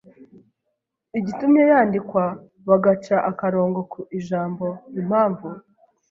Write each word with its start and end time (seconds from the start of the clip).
igitumye 1.19 1.61
yandikwa 1.71 2.23
bagaca 2.67 3.15
akarongo 3.31 3.79
ku 3.91 3.99
ijambo 4.17 4.65
“impamvu”. 5.01 5.47